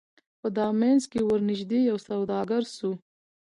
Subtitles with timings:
[0.39, 2.91] په دامنځ کي ورنیژدې یو سوداګر سو